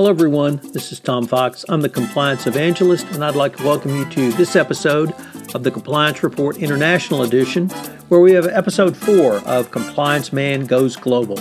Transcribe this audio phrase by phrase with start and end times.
[0.00, 0.62] Hello, everyone.
[0.72, 1.62] This is Tom Fox.
[1.68, 5.12] I'm the Compliance Evangelist, and I'd like to welcome you to this episode
[5.54, 7.68] of the Compliance Report International Edition,
[8.08, 11.38] where we have episode four of Compliance Man Goes Global.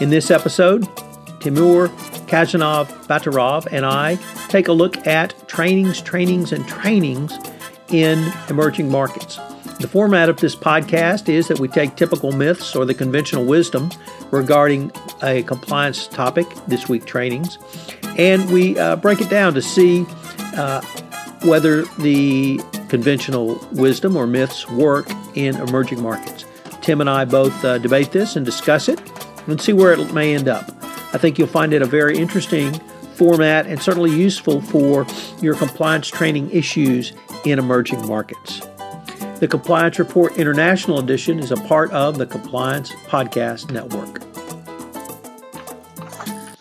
[0.00, 0.88] In this episode,
[1.40, 1.88] Timur
[2.26, 4.14] Kazanov Batarov and I
[4.48, 7.36] take a look at trainings, trainings, and trainings
[7.90, 9.38] in emerging markets.
[9.80, 13.90] The format of this podcast is that we take typical myths or the conventional wisdom
[14.30, 14.92] regarding
[15.22, 17.58] a compliance topic, this week trainings,
[18.16, 20.06] and we uh, break it down to see
[20.56, 20.80] uh,
[21.42, 26.44] whether the conventional wisdom or myths work in emerging markets.
[26.80, 29.00] Tim and I both uh, debate this and discuss it
[29.48, 30.70] and see where it may end up.
[31.12, 32.72] I think you'll find it a very interesting
[33.14, 35.06] format and certainly useful for
[35.42, 37.12] your compliance training issues
[37.44, 38.60] in emerging markets.
[39.44, 44.22] The Compliance Report International Edition is a part of the Compliance Podcast Network.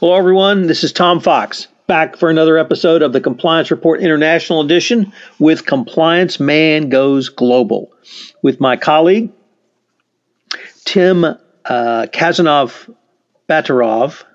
[0.01, 0.67] Hello, everyone.
[0.67, 5.65] This is Tom Fox, back for another episode of the Compliance Report International Edition with
[5.65, 7.89] Compliance Man Goes Global
[8.41, 9.31] with my colleague,
[10.83, 11.37] Tim uh,
[12.11, 12.93] Kazanov
[13.47, 14.25] Batarov.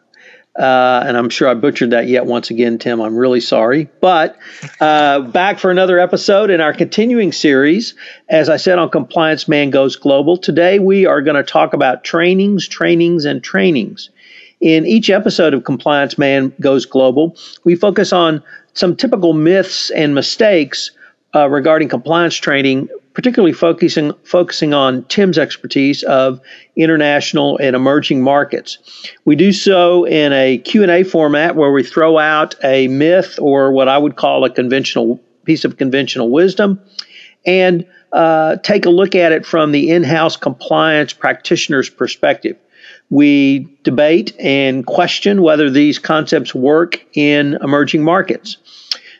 [0.58, 3.00] Uh, and I'm sure I butchered that yet once again, Tim.
[3.00, 3.88] I'm really sorry.
[4.00, 4.36] But
[4.80, 7.94] uh, back for another episode in our continuing series.
[8.28, 12.02] As I said on Compliance Man Goes Global, today we are going to talk about
[12.02, 14.10] trainings, trainings, and trainings.
[14.60, 18.42] In each episode of Compliance Man Goes Global, we focus on
[18.74, 20.90] some typical myths and mistakes
[21.36, 26.40] uh, regarding compliance training particularly focusing focusing on Tim's expertise of
[26.76, 28.78] international and emerging markets.
[29.24, 33.88] We do so in a Q&A format where we throw out a myth or what
[33.88, 36.80] I would call a conventional piece of conventional wisdom
[37.44, 42.56] and uh, take a look at it from the in-house compliance practitioner's perspective.
[43.10, 48.58] We debate and question whether these concepts work in emerging markets.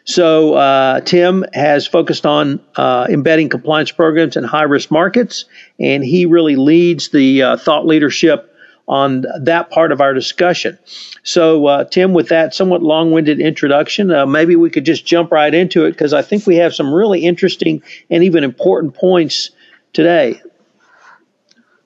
[0.09, 5.45] So, uh, Tim has focused on uh, embedding compliance programs in high risk markets,
[5.79, 8.51] and he really leads the uh, thought leadership
[8.89, 10.79] on that part of our discussion.
[11.24, 15.30] So, uh, Tim, with that somewhat long winded introduction, uh, maybe we could just jump
[15.30, 19.51] right into it because I think we have some really interesting and even important points
[19.92, 20.41] today.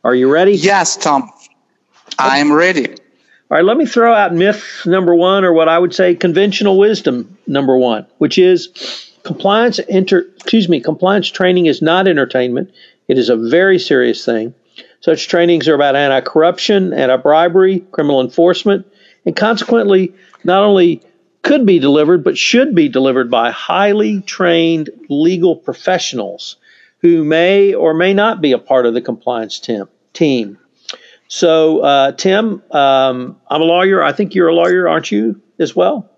[0.04, 0.52] Are you ready?
[0.52, 1.28] Yes, Tom.
[2.20, 2.94] I'm ready.
[3.52, 6.78] All right, let me throw out myth number one, or what I would say conventional
[6.78, 9.78] wisdom number one, which is compliance.
[9.78, 12.72] Inter, excuse me, compliance training is not entertainment.
[13.08, 14.54] It is a very serious thing.
[15.00, 18.86] Such trainings are about anti-corruption, anti-bribery, criminal enforcement,
[19.26, 20.14] and consequently,
[20.44, 21.02] not only
[21.42, 26.56] could be delivered, but should be delivered by highly trained legal professionals
[27.02, 29.60] who may or may not be a part of the compliance
[30.14, 30.58] team.
[31.32, 34.02] So, uh, Tim, um, I'm a lawyer.
[34.02, 36.10] I think you're a lawyer, aren't you, as well?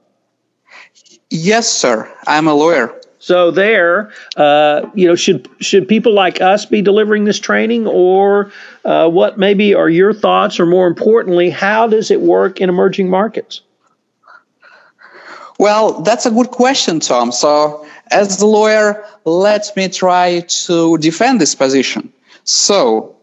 [1.31, 2.13] Yes, sir.
[2.27, 3.01] I'm a lawyer.
[3.21, 8.51] So there, uh, you know, should should people like us be delivering this training, or
[8.85, 13.09] uh, what maybe are your thoughts, or more importantly, how does it work in emerging
[13.09, 13.61] markets?
[15.61, 17.31] Well, that's a good question, Tom.
[17.31, 22.13] So, as the lawyer, let me try to defend this position.
[22.43, 23.15] So,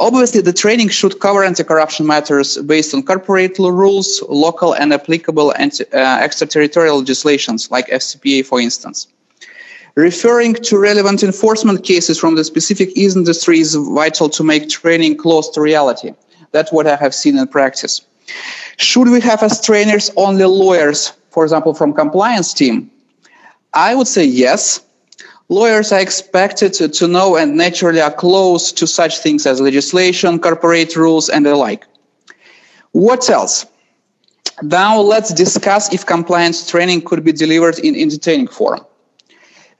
[0.00, 5.84] Obviously, the training should cover anti-corruption matters based on corporate rules, local and applicable anti,
[5.92, 9.08] uh, extraterritorial legislations, like FCPA, for instance.
[9.96, 15.48] Referring to relevant enforcement cases from the specific industry is vital to make training close
[15.50, 16.14] to reality.
[16.52, 18.00] That's what I have seen in practice.
[18.76, 22.88] Should we have as trainers only lawyers, for example, from compliance team?
[23.74, 24.80] I would say yes,
[25.50, 30.38] Lawyers are expected to, to know and naturally are close to such things as legislation,
[30.38, 31.86] corporate rules, and the like.
[32.92, 33.64] What else?
[34.62, 38.84] Now let's discuss if compliance training could be delivered in entertaining form.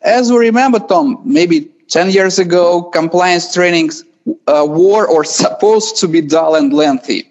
[0.00, 4.04] As we remember, Tom, maybe 10 years ago, compliance trainings
[4.46, 7.30] uh, were or supposed to be dull and lengthy.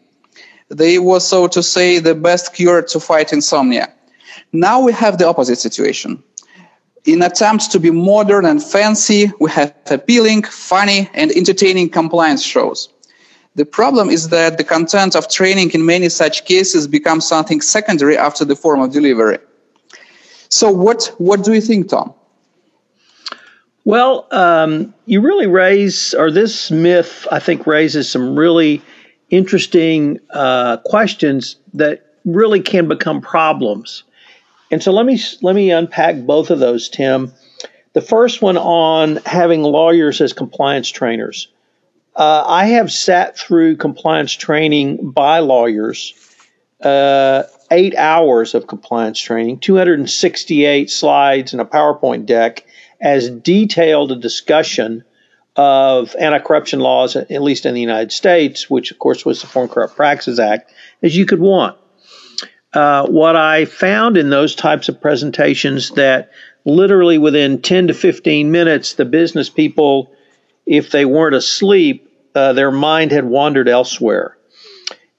[0.70, 3.92] They were, so to say, the best cure to fight insomnia.
[4.52, 6.22] Now we have the opposite situation.
[7.08, 12.90] In attempts to be modern and fancy, we have appealing, funny, and entertaining compliance shows.
[13.56, 18.18] The problem is that the content of training in many such cases becomes something secondary
[18.18, 19.40] after the form of delivery.
[20.50, 22.14] So, what, what do you think, Tom?
[23.86, 28.82] Well, um, you really raise, or this myth, I think, raises some really
[29.30, 34.04] interesting uh, questions that really can become problems.
[34.72, 37.34] And so let me let me unpack both of those, Tim.
[37.93, 41.47] The first one on having lawyers as compliance trainers.
[42.16, 46.14] Uh, I have sat through compliance training by lawyers,
[46.81, 52.66] uh, eight hours of compliance training, 268 slides, and a PowerPoint deck
[52.99, 55.03] as detailed a discussion
[55.55, 59.47] of anti corruption laws, at least in the United States, which of course was the
[59.47, 60.72] Foreign Corrupt Practices Act,
[61.02, 61.78] as you could want.
[62.78, 66.29] Uh, what I found in those types of presentations that
[66.64, 70.14] literally within 10 to 15 minutes, the business people,
[70.68, 74.38] if they weren't asleep, uh, their mind had wandered elsewhere.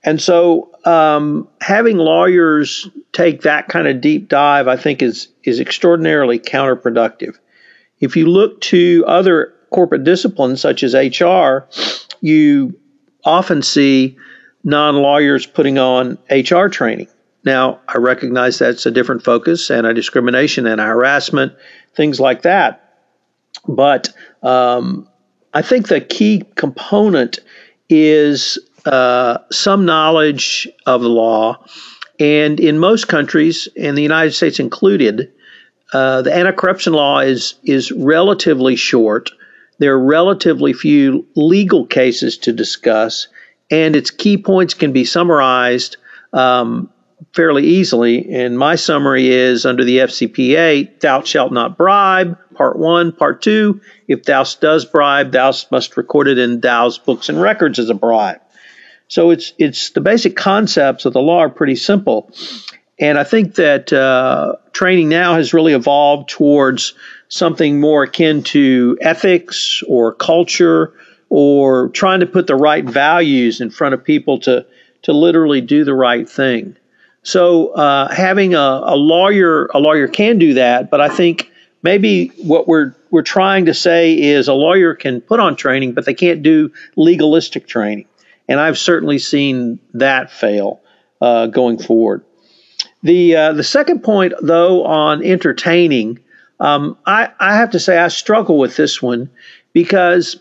[0.04, 5.58] And so, um, having lawyers take that kind of deep dive, I think, is is
[5.58, 7.40] extraordinarily counterproductive.
[7.98, 11.66] If you look to other corporate disciplines such as HR,
[12.20, 12.78] you
[13.24, 14.16] often see
[14.62, 17.08] non lawyers putting on HR training.
[17.44, 21.52] Now, I recognize that's a different focus, anti discrimination, anti harassment,
[21.94, 22.96] things like that.
[23.66, 24.10] But
[24.42, 25.08] um,
[25.54, 27.38] I think the key component
[27.88, 31.64] is uh, some knowledge of the law.
[32.20, 35.32] And in most countries, and the United States included,
[35.92, 39.30] uh, the anti-corruption law is is relatively short.
[39.78, 43.28] There are relatively few legal cases to discuss,
[43.70, 45.96] and its key points can be summarized
[46.32, 46.90] um,
[47.32, 48.30] fairly easily.
[48.32, 53.12] And my summary is under the FCPA, thou shalt not bribe, part one.
[53.12, 57.78] Part two, if thou does bribe, thou must record it in thou's books and records
[57.78, 58.40] as a bribe.
[59.08, 62.30] So it's it's the basic concepts of the law are pretty simple.
[63.00, 66.94] And I think that uh, training now has really evolved towards
[67.28, 70.94] something more akin to ethics or culture
[71.28, 74.66] or trying to put the right values in front of people to,
[75.02, 76.76] to literally do the right thing.
[77.22, 81.50] So uh, having a, a lawyer, a lawyer can do that, but I think
[81.82, 86.04] maybe what we're we're trying to say is a lawyer can put on training, but
[86.04, 88.06] they can't do legalistic training.
[88.48, 90.80] And I've certainly seen that fail
[91.20, 92.24] uh, going forward.
[93.02, 96.18] The uh, the second point, though, on entertaining,
[96.60, 99.30] um, I, I have to say I struggle with this one
[99.72, 100.40] because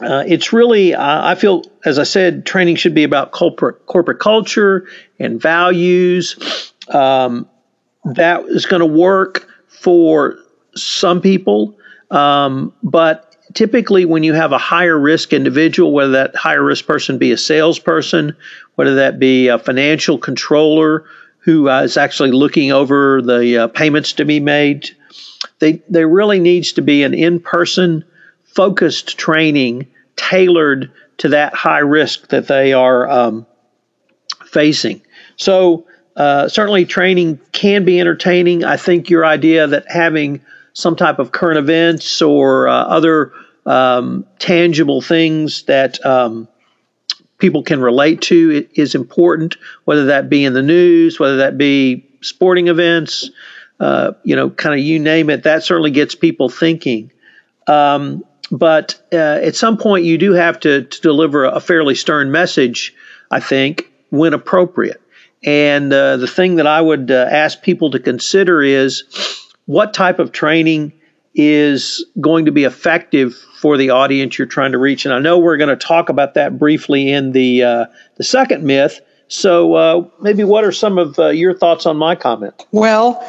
[0.00, 4.20] uh, it's really uh, I feel as I said, training should be about corporate corporate
[4.20, 4.86] culture
[5.18, 6.72] and values.
[6.88, 7.48] Um,
[8.04, 10.36] that is going to work for
[10.74, 11.78] some people,
[12.10, 17.16] um, but typically when you have a higher risk individual, whether that higher risk person
[17.16, 18.36] be a salesperson,
[18.74, 21.04] whether that be a financial controller
[21.38, 24.90] who uh, is actually looking over the uh, payments to be made.
[25.60, 28.04] They, there really needs to be an in person
[28.54, 29.86] focused training
[30.16, 33.46] tailored to that high risk that they are um,
[34.46, 35.02] facing.
[35.36, 35.86] So,
[36.16, 38.64] uh, certainly, training can be entertaining.
[38.64, 40.40] I think your idea that having
[40.72, 43.32] some type of current events or uh, other
[43.66, 46.46] um, tangible things that um,
[47.38, 52.08] people can relate to is important, whether that be in the news, whether that be
[52.20, 53.30] sporting events,
[53.80, 55.42] uh, you know, kind of you name it.
[55.42, 57.10] That certainly gets people thinking.
[57.66, 58.24] Um,
[58.54, 62.94] but uh, at some point, you do have to, to, deliver a fairly stern message,
[63.32, 65.02] I think, when appropriate.
[65.42, 69.02] And uh, the thing that I would uh, ask people to consider is
[69.66, 70.92] what type of training
[71.34, 75.04] is going to be effective for the audience you're trying to reach.
[75.04, 77.86] And I know we're going to talk about that briefly in the uh,
[78.18, 79.00] the second myth.
[79.26, 82.54] So uh, maybe what are some of uh, your thoughts on my comment?
[82.70, 83.20] Well,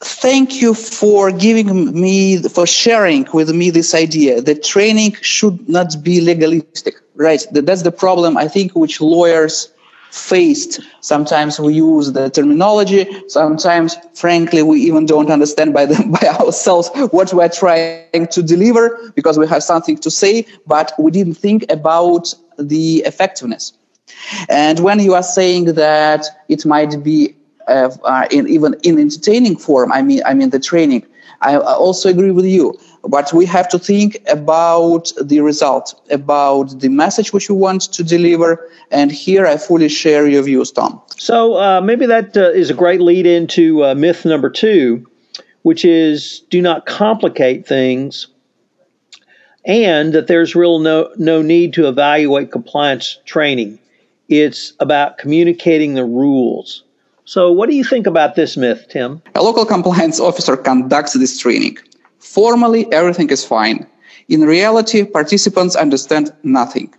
[0.00, 6.02] thank you for giving me for sharing with me this idea that training should not
[6.02, 6.96] be legalistic.
[7.14, 9.72] Right, that's the problem I think which lawyers
[10.10, 10.80] faced.
[11.00, 13.06] Sometimes we use the terminology.
[13.28, 19.12] Sometimes, frankly, we even don't understand by, the, by ourselves what we're trying to deliver
[19.14, 23.72] because we have something to say, but we didn't think about the effectiveness.
[24.48, 27.34] And when you are saying that it might be
[28.30, 31.06] in, even in entertaining form, I mean, I mean the training.
[31.40, 36.78] I, I also agree with you but we have to think about the result, about
[36.80, 38.70] the message which we want to deliver.
[38.90, 41.00] And here I fully share your views, Tom.
[41.16, 45.08] So uh, maybe that uh, is a great lead into uh, myth number two,
[45.62, 48.28] which is do not complicate things,
[49.64, 53.78] and that there's real no, no need to evaluate compliance training.
[54.28, 56.84] It's about communicating the rules.
[57.28, 59.20] So, what do you think about this myth, Tim?
[59.34, 61.76] A local compliance officer conducts this training.
[62.20, 63.86] Formally, everything is fine.
[64.30, 66.94] In reality, participants understand nothing.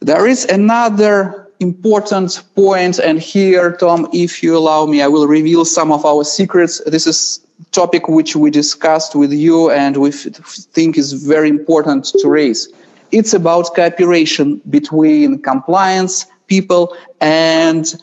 [0.00, 5.64] There is another important point, and here, Tom, if you allow me, I will reveal
[5.64, 6.82] some of our secrets.
[6.84, 12.28] This is topic which we discussed with you and we think is very important to
[12.28, 12.68] raise.
[13.12, 17.96] It's about cooperation between compliance people and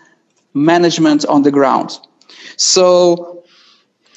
[0.53, 1.99] management on the ground.
[2.57, 3.43] So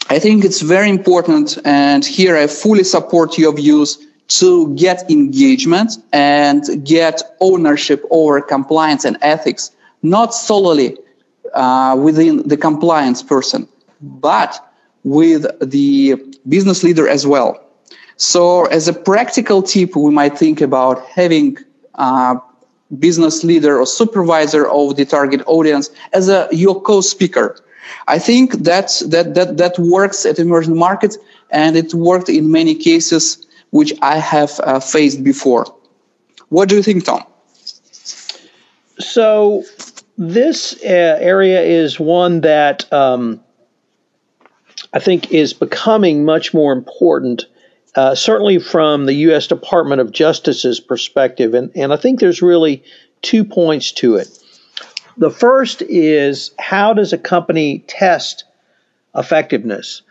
[0.08, 5.98] I think it's very important, and here I fully support your views to get engagement
[6.12, 9.70] and get ownership over compliance and ethics,
[10.02, 10.96] not solely
[11.54, 13.68] uh, within the compliance person,
[14.00, 14.60] but
[15.04, 16.16] with the
[16.48, 17.62] business leader as well.
[18.16, 21.58] So, as a practical tip, we might think about having
[21.94, 22.40] a
[22.98, 27.58] business leader or supervisor of the target audience as a your co-speaker.
[28.08, 31.18] I think that that that that works at emerging markets,
[31.50, 35.66] and it worked in many cases which I have uh, faced before.
[36.48, 37.24] What do you think, Tom?
[38.98, 39.64] So,
[40.16, 43.40] this uh, area is one that um,
[44.92, 47.46] I think is becoming much more important
[47.96, 49.46] uh, certainly from the U.S.
[49.46, 51.54] Department of Justice's perspective.
[51.54, 52.84] And, and I think there's really
[53.22, 54.28] two points to it.
[55.16, 58.44] The first is how does a company test
[59.14, 60.02] effectiveness?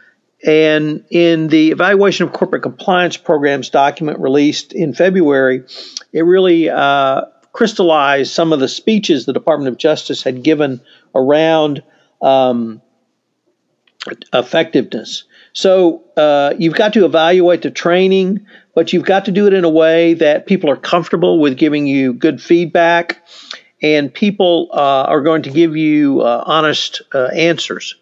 [0.45, 5.63] And in the Evaluation of Corporate Compliance Programs document released in February,
[6.11, 10.81] it really uh, crystallized some of the speeches the Department of Justice had given
[11.13, 11.83] around
[12.21, 12.81] um,
[14.33, 15.23] effectiveness.
[15.55, 18.45] So uh, you've got to evaluate the training,
[18.75, 21.87] but you've got to do it in a way that people are comfortable with giving
[21.87, 23.25] you good feedback,
[23.81, 27.95] and people uh, are going to give you uh, honest uh, answers.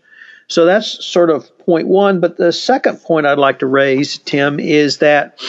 [0.47, 2.19] So that's sort of point one.
[2.19, 5.39] But the second point I'd like to raise, Tim, is that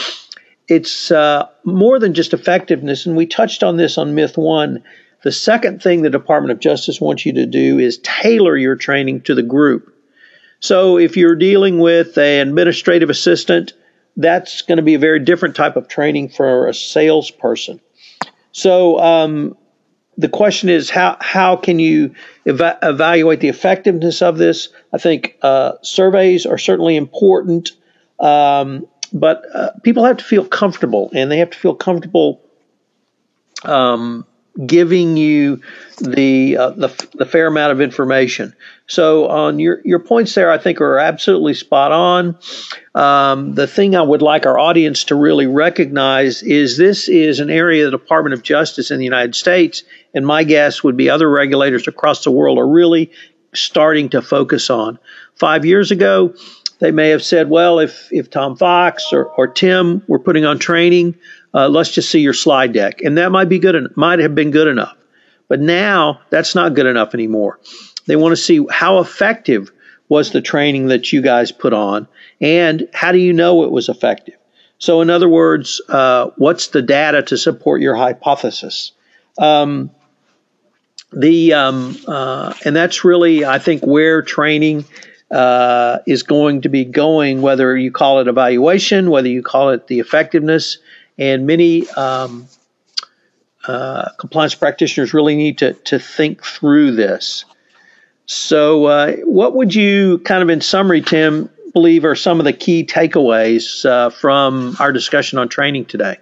[0.67, 4.83] it's uh, more than just effectiveness, and we touched on this on myth one.
[5.23, 9.21] The second thing the Department of Justice wants you to do is tailor your training
[9.21, 9.91] to the group.
[10.65, 13.73] So if you're dealing with an administrative assistant,
[14.17, 17.79] that's going to be a very different type of training for a salesperson.
[18.51, 19.55] So um,
[20.17, 22.15] the question is how how can you
[22.47, 24.69] eva- evaluate the effectiveness of this?
[24.91, 27.73] I think uh, surveys are certainly important,
[28.19, 32.41] um, but uh, people have to feel comfortable, and they have to feel comfortable
[33.65, 34.25] um,
[34.65, 35.61] giving you
[35.99, 38.55] the, uh, the, the fair amount of information.
[38.87, 42.37] So on your your points there, I think are absolutely spot on.
[42.93, 47.49] Um, the thing I would like our audience to really recognize is this is an
[47.49, 49.83] area the Department of Justice in the United States,
[50.13, 53.11] and my guess would be other regulators across the world are really
[53.53, 54.99] starting to focus on.
[55.33, 56.35] Five years ago,
[56.79, 60.59] they may have said, well, if if Tom Fox or, or Tim were putting on
[60.59, 61.15] training,
[61.55, 63.01] uh, let's just see your slide deck.
[63.01, 64.95] And that might be good, en- might have been good enough.
[65.47, 67.59] But now that's not good enough anymore.
[68.05, 69.71] They want to see how effective
[70.09, 72.07] was the training that you guys put on,
[72.41, 74.35] and how do you know it was effective?
[74.77, 78.91] So, in other words, uh, what's the data to support your hypothesis?
[79.37, 79.89] Um,
[81.11, 84.85] the um, uh, and that's really, I think, where training
[85.31, 87.41] uh, is going to be going.
[87.41, 90.77] Whether you call it evaluation, whether you call it the effectiveness,
[91.17, 92.47] and many um,
[93.67, 97.45] uh, compliance practitioners really need to, to think through this.
[98.27, 102.53] So, uh, what would you kind of in summary, Tim, believe are some of the
[102.53, 106.17] key takeaways uh, from our discussion on training today?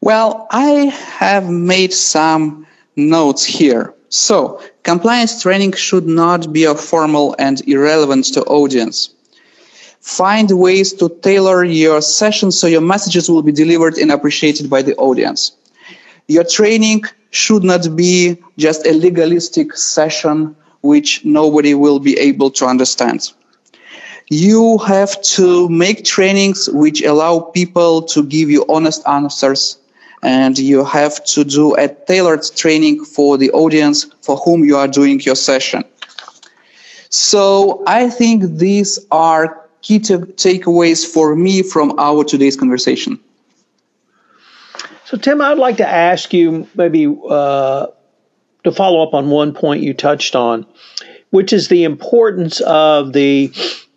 [0.00, 0.86] Well, I
[1.18, 2.66] have made some
[2.96, 3.94] notes here.
[4.08, 9.15] So, compliance training should not be formal and irrelevant to audience.
[10.06, 14.80] Find ways to tailor your session so your messages will be delivered and appreciated by
[14.80, 15.50] the audience.
[16.28, 22.66] Your training should not be just a legalistic session which nobody will be able to
[22.66, 23.32] understand.
[24.28, 29.76] You have to make trainings which allow people to give you honest answers
[30.22, 34.86] and you have to do a tailored training for the audience for whom you are
[34.86, 35.82] doing your session.
[37.10, 43.20] So I think these are key takeaways for me from our today's conversation.
[45.04, 47.86] So, Tim, I'd like to ask you maybe uh,
[48.64, 50.66] to follow up on one point you touched on,
[51.30, 53.52] which is the importance of the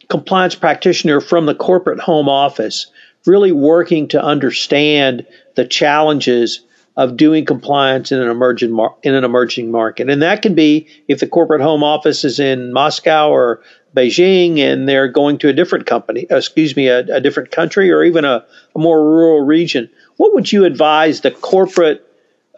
[0.10, 2.86] compliance practitioner from the corporate home office
[3.26, 6.62] really working to understand the challenges
[6.98, 10.88] of doing compliance in an emerging mar- in an emerging market, and that can be
[11.08, 13.62] if the corporate home office is in Moscow or
[13.96, 18.04] Beijing and they're going to a different company, excuse me, a, a different country or
[18.04, 19.90] even a, a, more rural region.
[20.18, 22.06] What would you advise the corporate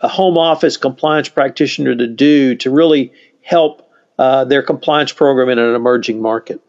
[0.02, 5.58] uh, home office compliance practitioner to do to really help uh, their compliance program in
[5.58, 6.62] an emerging market?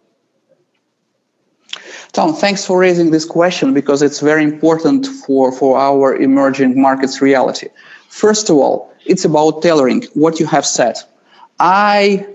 [2.12, 7.22] Tom, thanks for raising this question because it's very important for, for our emerging markets
[7.22, 7.68] reality.
[8.08, 10.96] First of all, it's about tailoring what you have said.
[11.58, 12.26] I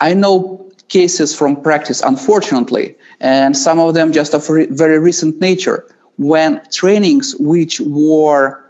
[0.00, 5.40] I know cases from practice, unfortunately, and some of them just of re- very recent
[5.40, 5.86] nature,
[6.18, 8.62] when trainings which were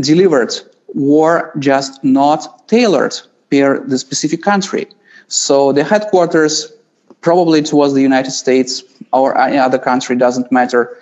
[0.00, 0.54] delivered
[0.94, 3.14] were just not tailored
[3.50, 4.86] per the specific country.
[5.28, 6.72] So the headquarters,
[7.20, 10.96] probably was the United States or any other country, doesn't matter,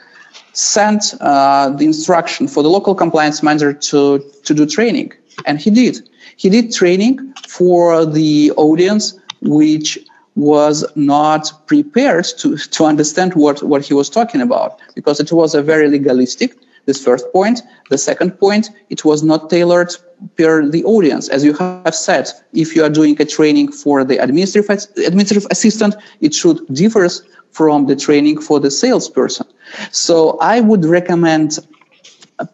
[0.52, 5.12] sent uh, the instruction for the local compliance manager to, to do training.
[5.47, 6.09] And he did.
[6.37, 9.99] He did training for the audience, which
[10.37, 15.55] was not prepared to, to understand what, what he was talking about because it was
[15.55, 17.62] a very legalistic this first point.
[17.91, 19.95] The second point, it was not tailored
[20.37, 21.29] per the audience.
[21.29, 25.95] As you have said, if you are doing a training for the administrative, administrative assistant,
[26.21, 27.09] it should differ
[27.50, 29.47] from the training for the salesperson.
[29.93, 31.59] So I would recommend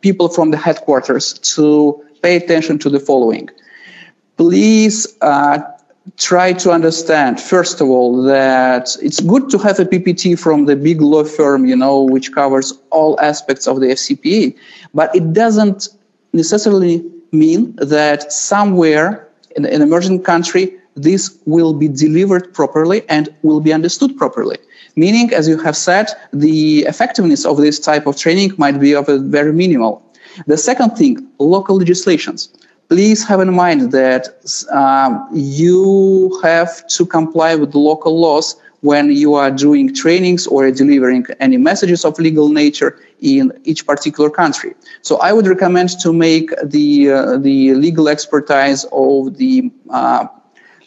[0.00, 3.48] people from the headquarters to pay attention to the following.
[4.36, 5.58] Please uh,
[6.16, 10.76] try to understand, first of all, that it's good to have a PPT from the
[10.76, 14.56] big law firm, you know, which covers all aspects of the FCPA,
[14.94, 15.88] but it doesn't
[16.32, 23.60] necessarily mean that somewhere in an emerging country, this will be delivered properly and will
[23.60, 24.58] be understood properly.
[24.96, 29.08] Meaning, as you have said, the effectiveness of this type of training might be of
[29.08, 30.04] a very minimal.
[30.46, 32.48] The second thing, local legislations
[32.90, 34.28] please have in mind that
[34.72, 40.68] um, you have to comply with the local laws when you are doing trainings or
[40.72, 44.74] delivering any messages of legal nature in each particular country.
[45.02, 50.26] So I would recommend to make the uh, the legal expertise of the uh,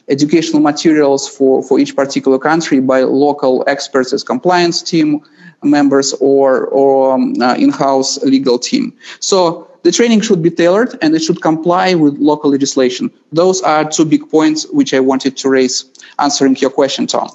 [0.09, 5.21] educational materials for, for each particular country by local experts as compliance team
[5.63, 8.93] members or, or um, uh, in-house legal team.
[9.21, 13.11] So the training should be tailored and it should comply with local legislation.
[13.31, 15.85] Those are two big points which I wanted to raise
[16.19, 17.29] answering your question, Tom.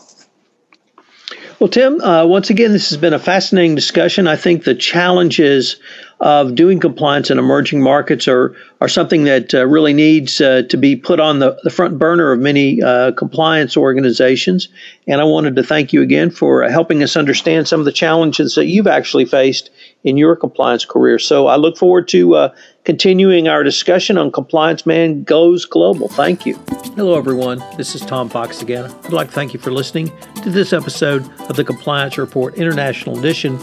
[1.61, 4.28] Well, Tim, uh, once again, this has been a fascinating discussion.
[4.28, 5.80] I think the challenges
[6.21, 10.76] of doing compliance in emerging markets are are something that uh, really needs uh, to
[10.76, 14.69] be put on the, the front burner of many uh, compliance organizations.
[15.08, 18.54] And I wanted to thank you again for helping us understand some of the challenges
[18.54, 19.71] that you've actually faced
[20.04, 21.19] in your compliance career.
[21.19, 26.08] So I look forward to uh, continuing our discussion on Compliance Man Goes Global.
[26.08, 26.54] Thank you.
[26.97, 27.63] Hello, everyone.
[27.76, 28.91] This is Tom Fox again.
[29.04, 33.19] I'd like to thank you for listening to this episode of the Compliance Report International
[33.19, 33.56] Edition,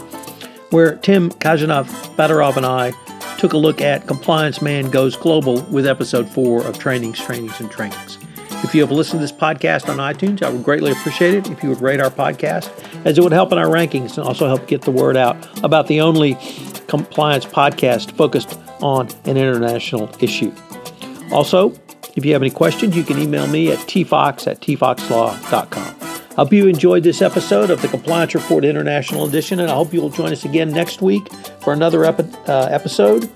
[0.70, 2.92] where Tim Kazanov Batarov and I
[3.38, 7.70] took a look at Compliance Man Goes Global with episode four of Trainings, Trainings, and
[7.70, 8.18] Trainings.
[8.64, 11.62] If you have listened to this podcast on iTunes, I would greatly appreciate it if
[11.62, 12.70] you would rate our podcast,
[13.04, 15.86] as it would help in our rankings and also help get the word out about
[15.86, 16.36] the only
[16.88, 20.52] compliance podcast focused on an international issue.
[21.32, 21.72] Also,
[22.16, 25.96] if you have any questions, you can email me at tfox at tfoxlaw.com.
[26.02, 29.94] I hope you enjoyed this episode of the Compliance Report International Edition, and I hope
[29.94, 33.30] you will join us again next week for another epi- uh, episode.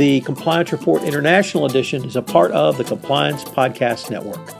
[0.00, 4.59] The Compliance Report International Edition is a part of the Compliance Podcast Network.